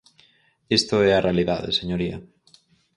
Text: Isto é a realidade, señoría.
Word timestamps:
Isto 0.77 0.95
é 1.09 1.11
a 1.13 1.23
realidade, 1.27 1.69
señoría. 1.79 2.17